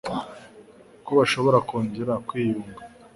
[1.05, 2.81] ko bashobora kongera kwiyunga